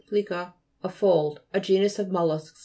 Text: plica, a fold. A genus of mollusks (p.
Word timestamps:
plica, 0.09 0.55
a 0.81 0.89
fold. 0.89 1.41
A 1.53 1.59
genus 1.59 1.99
of 1.99 2.09
mollusks 2.09 2.49
(p. 2.53 2.59